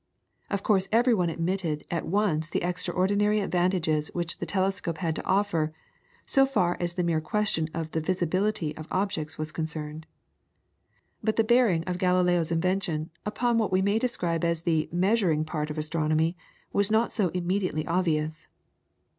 Of 0.49 0.63
course 0.63 0.89
every 0.91 1.13
one 1.13 1.29
admitted 1.29 1.85
at 1.91 2.07
once 2.07 2.49
the 2.49 2.63
extraordinary 2.63 3.39
advantages 3.39 4.07
which 4.15 4.39
the 4.39 4.47
telescope 4.47 4.97
had 4.97 5.15
to 5.17 5.25
offer, 5.25 5.73
so 6.25 6.43
far 6.47 6.75
as 6.79 6.93
the 6.93 7.03
mere 7.03 7.21
question 7.21 7.67
of 7.71 7.91
the 7.91 8.01
visibility 8.01 8.75
of 8.75 8.87
objects 8.89 9.37
was 9.37 9.51
concerned. 9.51 10.07
But 11.23 11.35
the 11.35 11.43
bearing 11.43 11.83
of 11.83 11.99
Galileo's 11.99 12.51
invention 12.51 13.11
upon 13.27 13.59
what 13.59 13.71
we 13.71 13.83
may 13.83 13.99
describe 13.99 14.43
as 14.43 14.63
the 14.63 14.89
measuring 14.91 15.45
part 15.45 15.69
of 15.69 15.77
astronomy 15.77 16.35
was 16.73 16.89
not 16.89 17.11
so 17.11 17.27
immediately 17.35 17.85
obvious. 17.85 18.47